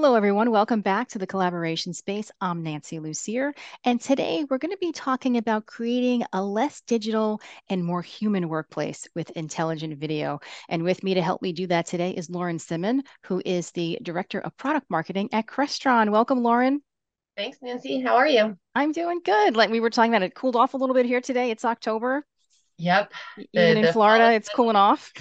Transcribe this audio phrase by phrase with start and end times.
[0.00, 0.52] Hello, everyone.
[0.52, 2.30] Welcome back to the collaboration space.
[2.40, 3.52] I'm Nancy Lussier,
[3.82, 8.48] and today we're going to be talking about creating a less digital and more human
[8.48, 10.38] workplace with intelligent video.
[10.68, 13.98] And with me to help me do that today is Lauren Simmen, who is the
[14.00, 16.12] Director of Product Marketing at Crestron.
[16.12, 16.80] Welcome, Lauren.
[17.36, 18.00] Thanks, Nancy.
[18.00, 18.56] How are you?
[18.76, 19.56] I'm doing good.
[19.56, 21.50] Like we were talking about, it cooled off a little bit here today.
[21.50, 22.24] It's October.
[22.76, 23.12] Yep.
[23.52, 25.12] Even the, in Florida, it's cooling off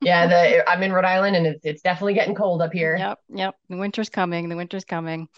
[0.00, 2.96] yeah, the I'm in Rhode Island and it's it's definitely getting cold up here.
[2.96, 3.54] Yep, yep.
[3.68, 4.48] The winter's coming.
[4.48, 5.28] The winter's coming.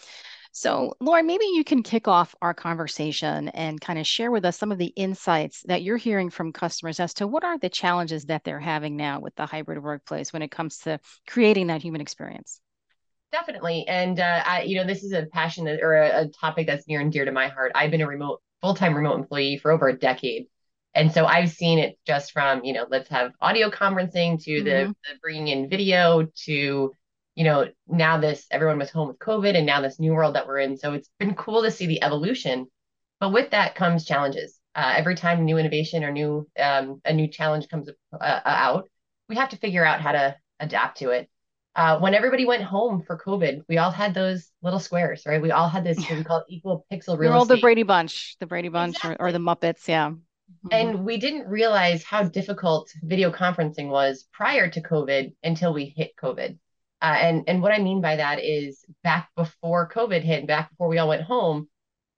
[0.51, 4.57] So, Lauren, maybe you can kick off our conversation and kind of share with us
[4.57, 8.25] some of the insights that you're hearing from customers as to what are the challenges
[8.25, 12.01] that they're having now with the hybrid workplace when it comes to creating that human
[12.01, 12.59] experience.
[13.31, 16.65] Definitely, and uh, I, you know, this is a passion that, or a, a topic
[16.65, 17.73] that's near and dear to my heart.
[17.75, 20.47] I've been a remote, full-time remote employee for over a decade,
[20.97, 24.65] and so I've seen it just from, you know, let's have audio conferencing to mm-hmm.
[24.65, 26.91] the, the bringing in video to,
[27.35, 30.47] you know, now this everyone was home with COVID and now this new world that
[30.47, 30.75] we're in.
[30.75, 32.65] So it's been cool to see the evolution.
[33.19, 34.57] But with that comes challenges.
[34.73, 38.89] Uh, every time new innovation or new um, a new challenge comes uh, uh, out,
[39.29, 41.29] we have to figure out how to adapt to it.
[41.75, 45.39] Uh, when everybody went home for COVID, we all had those little squares, right?
[45.39, 48.35] We all had this what we call equal pixel real We're all the Brady Bunch,
[48.39, 49.23] the Brady Bunch, exactly.
[49.23, 50.13] or, or the Muppets, yeah.
[50.49, 50.67] Mm-hmm.
[50.71, 56.11] And we didn't realize how difficult video conferencing was prior to COVID until we hit
[56.21, 56.57] COVID.
[57.01, 60.71] Uh, and and what I mean by that is back before COVID hit, and back
[60.71, 61.67] before we all went home,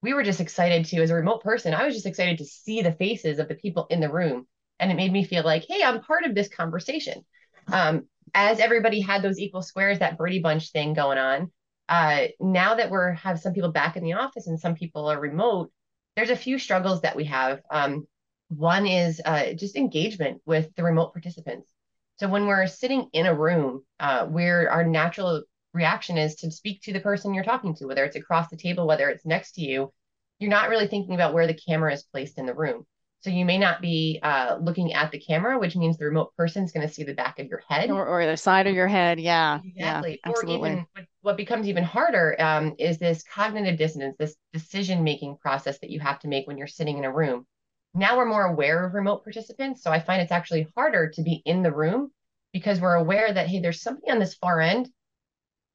[0.01, 2.81] we were just excited to, as a remote person, I was just excited to see
[2.81, 4.47] the faces of the people in the room,
[4.79, 7.25] and it made me feel like, hey, I'm part of this conversation.
[7.67, 11.51] Um, as everybody had those equal squares, that Brady Bunch thing going on.
[11.89, 15.19] Uh, now that we're have some people back in the office and some people are
[15.19, 15.71] remote,
[16.15, 17.59] there's a few struggles that we have.
[17.69, 18.07] Um,
[18.49, 21.71] one is uh, just engagement with the remote participants.
[22.17, 25.43] So when we're sitting in a room, uh, where our natural
[25.73, 28.87] reaction is to speak to the person you're talking to, whether it's across the table,
[28.87, 29.93] whether it's next to you,
[30.39, 32.85] you're not really thinking about where the camera is placed in the room.
[33.21, 36.63] So you may not be uh, looking at the camera, which means the remote person
[36.63, 38.87] is going to see the back of your head or, or, the side of your
[38.87, 39.19] head.
[39.19, 40.21] Yeah, exactly.
[40.25, 40.85] Yeah, or even
[41.21, 45.99] what becomes even harder um, is this cognitive dissonance, this decision making process that you
[45.99, 47.45] have to make when you're sitting in a room
[47.93, 49.83] now we're more aware of remote participants.
[49.83, 52.11] So I find it's actually harder to be in the room
[52.53, 54.89] because we're aware that, hey, there's somebody on this far end,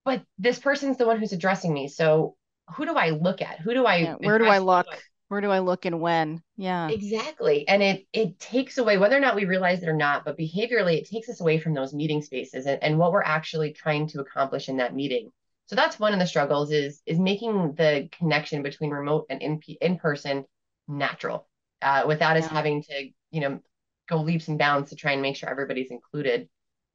[0.05, 1.89] but this person's the one who's addressing me.
[1.89, 2.37] So
[2.75, 3.61] who do I look at?
[3.61, 4.87] Who do I yeah, where do I look?
[5.29, 6.43] Where do I look and when?
[6.57, 6.89] Yeah.
[6.89, 7.67] Exactly.
[7.67, 10.99] And it it takes away whether or not we realize it or not, but behaviorally
[10.99, 14.21] it takes us away from those meeting spaces and, and what we're actually trying to
[14.21, 15.33] accomplish in that meeting.
[15.67, 19.61] So that's one of the struggles is is making the connection between remote and in
[19.81, 20.45] in person
[20.87, 21.49] natural
[21.85, 23.61] uh, without us having to, you know,
[24.09, 26.49] go leaps and bounds to try and make sure everybody's included.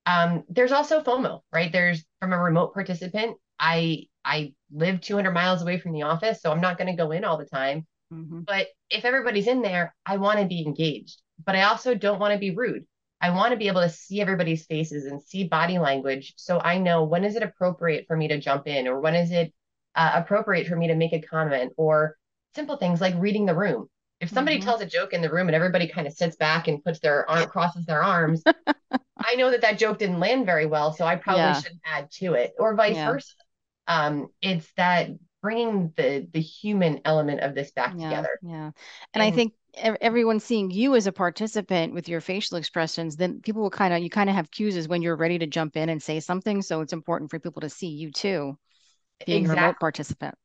[0.05, 1.71] Um, there's also FOMO, right?
[1.71, 3.37] There's from a remote participant.
[3.59, 7.11] I I live 200 miles away from the office, so I'm not going to go
[7.11, 7.85] in all the time.
[8.13, 8.41] Mm-hmm.
[8.41, 12.33] But if everybody's in there, I want to be engaged, but I also don't want
[12.33, 12.85] to be rude.
[13.21, 16.79] I want to be able to see everybody's faces and see body language, so I
[16.79, 19.53] know when is it appropriate for me to jump in, or when is it
[19.95, 22.17] uh, appropriate for me to make a comment, or
[22.55, 23.89] simple things like reading the room.
[24.19, 24.65] If somebody mm-hmm.
[24.65, 27.29] tells a joke in the room and everybody kind of sits back and puts their
[27.29, 28.43] arm crosses their arms,
[29.17, 31.61] I know that that joke didn't land very well, so I probably yeah.
[31.61, 33.11] shouldn't add to it, or vice yeah.
[33.11, 33.33] versa.
[33.87, 35.09] Um, it's that
[35.41, 38.39] bringing the the human element of this back yeah, together.
[38.41, 38.73] Yeah, and,
[39.15, 43.61] and I think everyone seeing you as a participant with your facial expressions, then people
[43.61, 45.89] will kind of you kind of have cues as when you're ready to jump in
[45.89, 46.61] and say something.
[46.61, 48.57] So it's important for people to see you too,
[49.25, 49.59] being exactly.
[49.59, 50.35] a remote participant.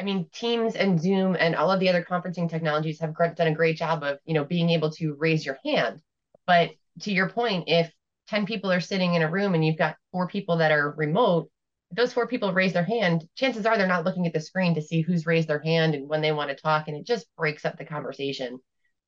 [0.00, 3.54] I mean, Teams and Zoom and all of the other conferencing technologies have done a
[3.54, 6.00] great job of, you know, being able to raise your hand.
[6.46, 6.70] But
[7.00, 7.90] to your point, if
[8.28, 11.50] 10 people are sitting in a room and you've got four people that are remote,
[11.90, 14.82] those four people raise their hand, chances are they're not looking at the screen to
[14.82, 17.64] see who's raised their hand and when they want to talk, and it just breaks
[17.64, 18.60] up the conversation.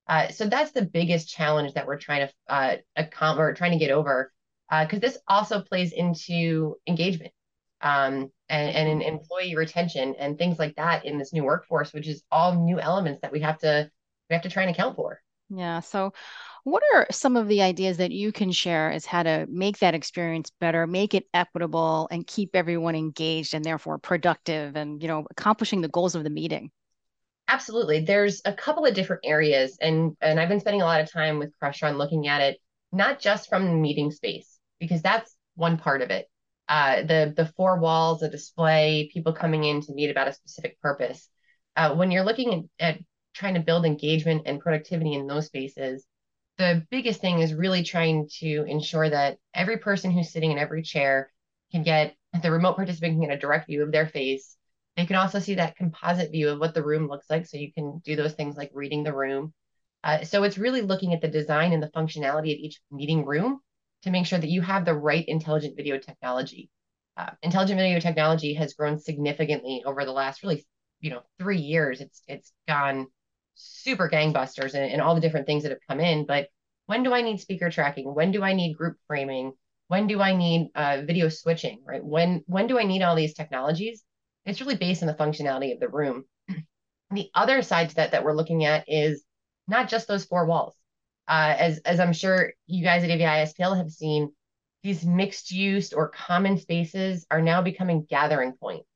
[0.07, 3.91] Uh, so that's the biggest challenge that we're trying to uh, or trying to get
[3.91, 4.33] over,
[4.69, 7.31] because uh, this also plays into engagement
[7.81, 12.07] um, and, and in employee retention and things like that in this new workforce, which
[12.07, 13.89] is all new elements that we have to
[14.29, 15.19] we have to try and account for.
[15.49, 15.81] Yeah.
[15.81, 16.13] So
[16.63, 19.95] what are some of the ideas that you can share as how to make that
[19.95, 25.25] experience better, make it equitable and keep everyone engaged and therefore productive and you know
[25.31, 26.71] accomplishing the goals of the meeting?
[27.47, 28.01] Absolutely.
[28.05, 31.39] There's a couple of different areas and and I've been spending a lot of time
[31.39, 32.57] with Crestron looking at it
[32.93, 36.27] not just from the meeting space because that's one part of it
[36.71, 40.79] uh, the the four walls, a display, people coming in to meet about a specific
[40.79, 41.27] purpose.
[41.75, 43.01] Uh, when you're looking at, at
[43.33, 46.05] trying to build engagement and productivity in those spaces,
[46.57, 50.81] the biggest thing is really trying to ensure that every person who's sitting in every
[50.81, 51.29] chair
[51.73, 54.55] can get the remote participant can get a direct view of their face.
[54.95, 57.47] They can also see that composite view of what the room looks like.
[57.47, 59.53] So you can do those things like reading the room.
[60.05, 63.59] Uh, so it's really looking at the design and the functionality of each meeting room
[64.03, 66.69] to make sure that you have the right intelligent video technology.
[67.17, 70.65] Uh, intelligent video technology has grown significantly over the last really,
[70.99, 72.01] you know, three years.
[72.01, 73.07] It's it's gone
[73.55, 76.25] super gangbusters and, and all the different things that have come in.
[76.25, 76.47] But
[76.85, 78.13] when do I need speaker tracking?
[78.13, 79.53] When do I need group framing?
[79.87, 81.81] When do I need uh, video switching?
[81.85, 82.03] Right?
[82.03, 84.03] When when do I need all these technologies?
[84.45, 86.25] It's really based on the functionality of the room.
[87.11, 89.23] the other side to that that we're looking at is
[89.67, 90.75] not just those four walls.
[91.31, 94.33] Uh, as as I'm sure you guys at AVI SPL have seen,
[94.83, 98.89] these mixed use or common spaces are now becoming gathering points.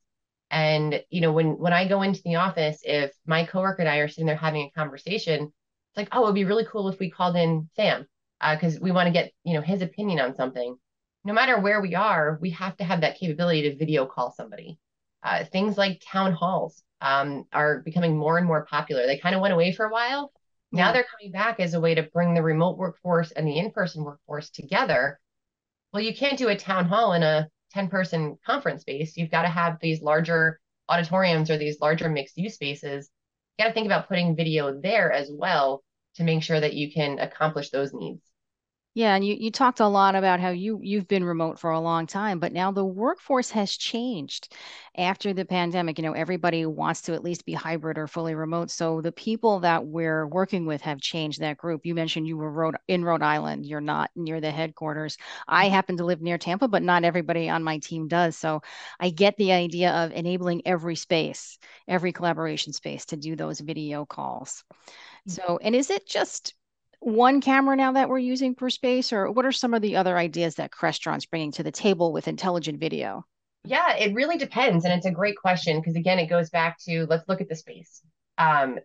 [0.52, 4.00] And you know, when when I go into the office, if my coworker and I
[4.00, 7.10] are sitting there having a conversation, it's like, oh, it'd be really cool if we
[7.10, 8.06] called in Sam
[8.52, 10.76] because uh, we want to get you know his opinion on something.
[11.24, 14.78] No matter where we are, we have to have that capability to video call somebody.
[15.24, 19.08] Uh, things like town halls um, are becoming more and more popular.
[19.08, 20.34] They kind of went away for a while.
[20.76, 24.04] Now they're coming back as a way to bring the remote workforce and the in-person
[24.04, 25.20] workforce together.
[25.94, 29.16] Well, you can't do a town hall in a 10 person conference space.
[29.16, 33.10] You've got to have these larger auditoriums or these larger mixed use spaces.
[33.58, 35.82] You got to think about putting video there as well
[36.16, 38.22] to make sure that you can accomplish those needs.
[38.96, 41.82] Yeah, and you, you talked a lot about how you you've been remote for a
[41.82, 44.54] long time, but now the workforce has changed
[44.98, 45.98] after the pandemic.
[45.98, 48.72] You know, everybody wants to at least be hybrid or fully remote.
[48.72, 51.86] So the people that we're working with have changed that group.
[51.86, 53.66] You mentioned you were Rhode, in Rhode Island.
[53.66, 55.18] You're not near the headquarters.
[55.46, 58.38] I happen to live near Tampa, but not everybody on my team does.
[58.38, 58.62] So
[58.98, 64.06] I get the idea of enabling every space, every collaboration space to do those video
[64.06, 64.64] calls.
[65.28, 65.32] Mm.
[65.34, 66.54] So, and is it just
[67.06, 70.18] one camera now that we're using per space, or what are some of the other
[70.18, 73.24] ideas that Crestron's bringing to the table with intelligent video?
[73.64, 74.86] Yeah, it really depends.
[74.86, 77.56] And it's a great question because, again, it goes back to let's look at the
[77.56, 78.02] space.
[78.40, 78.80] Um,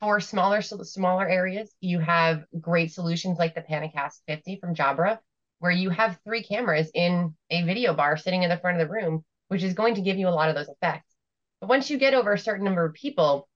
[0.00, 5.18] for smaller smaller areas, you have great solutions like the PanaCast 50 from Jabra,
[5.58, 8.92] where you have three cameras in a video bar sitting in the front of the
[8.92, 11.12] room, which is going to give you a lot of those effects.
[11.60, 13.48] But once you get over a certain number of people,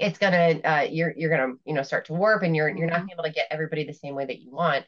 [0.00, 3.00] it's gonna uh, you're you're gonna you know start to warp and you're you're not
[3.00, 3.10] mm-hmm.
[3.12, 4.84] able to get everybody the same way that you want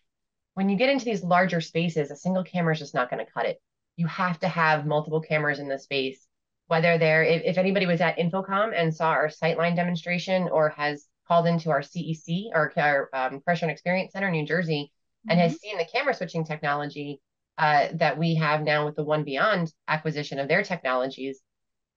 [0.54, 3.32] when you get into these larger spaces a single camera is just not going to
[3.32, 3.60] cut it
[3.96, 6.26] you have to have multiple cameras in the space
[6.66, 11.06] whether they're if, if anybody was at InfoComm and saw our sightline demonstration or has
[11.28, 15.30] called into our cec or our um, and experience center in new jersey mm-hmm.
[15.30, 15.68] and has mm-hmm.
[15.68, 17.20] seen the camera switching technology
[17.58, 21.40] uh, that we have now with the one beyond acquisition of their technologies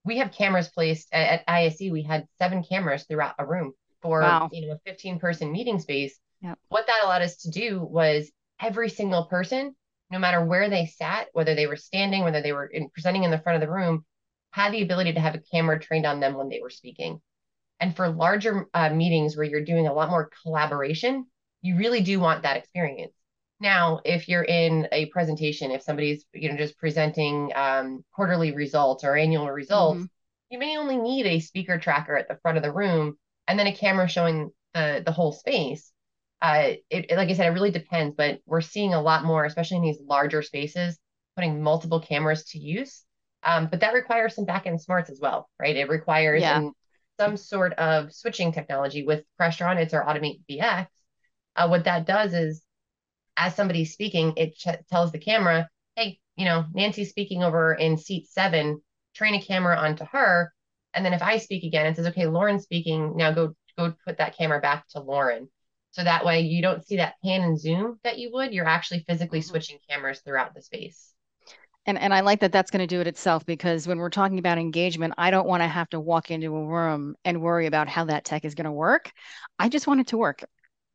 [0.06, 1.92] we have cameras placed at, at ISE.
[1.92, 4.50] We had seven cameras throughout a room for wow.
[4.51, 6.18] you know a 15 person meeting space.
[6.42, 6.57] Yep.
[6.69, 8.31] What that allowed us to do was
[8.62, 9.75] every single person,
[10.10, 13.31] no matter where they sat, whether they were standing, whether they were in, presenting in
[13.31, 14.06] the front of the room,
[14.51, 17.22] had the ability to have a camera trained on them when they were speaking.
[17.80, 21.25] And for larger uh, meetings where you're doing a lot more collaboration,
[21.62, 23.13] you really do want that experience.
[23.60, 29.04] Now, if you're in a presentation, if somebody's you know just presenting um, quarterly results
[29.04, 30.06] or annual results, mm-hmm.
[30.50, 33.18] you may only need a speaker tracker at the front of the room
[33.48, 35.92] and then a camera showing the the whole space.
[36.42, 39.44] Uh, it, it, like I said, it really depends, but we're seeing a lot more,
[39.44, 40.98] especially in these larger spaces,
[41.36, 43.04] putting multiple cameras to use.
[43.44, 45.75] Um, but that requires some backend smarts as well, right?
[45.75, 46.70] It requires yeah.
[47.20, 49.78] some sort of switching technology with Crestron.
[49.78, 50.88] It's our Automate VX.
[51.58, 52.62] Uh, what that does is
[53.39, 57.98] as somebody's speaking, it ch- tells the camera, hey, you know, Nancy's speaking over in
[57.98, 58.81] seat seven,
[59.15, 60.53] train a camera onto her.
[60.93, 63.15] And then if I speak again, it says, okay, Lauren's speaking.
[63.15, 65.50] Now go go put that camera back to Lauren.
[65.91, 68.53] So that way you don't see that pan and zoom that you would.
[68.53, 69.50] You're actually physically mm-hmm.
[69.50, 71.13] switching cameras throughout the space.
[71.86, 74.38] And, and I like that that's going to do it itself because when we're talking
[74.38, 77.88] about engagement, I don't want to have to walk into a room and worry about
[77.88, 79.12] how that tech is going to work.
[79.58, 80.43] I just want it to work.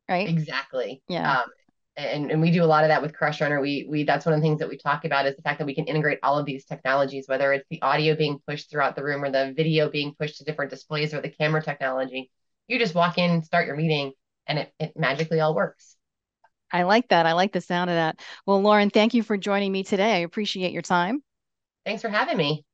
[0.08, 0.28] Right.
[0.28, 1.02] Exactly.
[1.08, 1.40] Yeah.
[1.40, 1.48] Um,
[1.96, 3.60] and, and we do a lot of that with Crestron.
[3.60, 5.66] We we that's one of the things that we talk about is the fact that
[5.66, 9.04] we can integrate all of these technologies, whether it's the audio being pushed throughout the
[9.04, 12.30] room or the video being pushed to different displays or the camera technology.
[12.68, 14.12] You just walk in, start your meeting,
[14.46, 15.96] and it, it magically all works.
[16.72, 17.26] I like that.
[17.26, 18.20] I like the sound of that.
[18.46, 20.14] Well, Lauren, thank you for joining me today.
[20.14, 21.22] I appreciate your time.
[21.84, 22.64] Thanks for having me.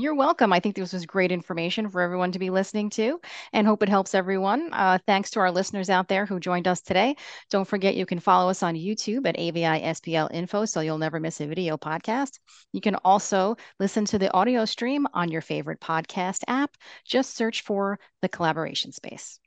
[0.00, 0.52] You're welcome.
[0.52, 3.20] I think this was great information for everyone to be listening to
[3.52, 4.70] and hope it helps everyone.
[4.72, 7.16] Uh, thanks to our listeners out there who joined us today.
[7.50, 11.20] Don't forget you can follow us on YouTube at AVI SPL Info so you'll never
[11.20, 12.38] miss a video podcast.
[12.72, 16.74] You can also listen to the audio stream on your favorite podcast app.
[17.04, 19.38] Just search for the collaboration space.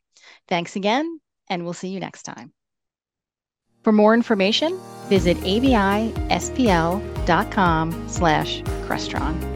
[0.48, 1.19] Thanks again,
[1.50, 2.53] and we'll see you next time.
[3.83, 4.79] For more information,
[5.10, 6.00] visit avispl.com
[8.07, 9.52] slash Crestron.